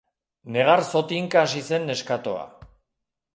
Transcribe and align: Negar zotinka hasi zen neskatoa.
Negar 0.55 0.81
zotinka 0.93 1.43
hasi 1.43 1.61
zen 1.71 1.85
neskatoa. 1.91 2.49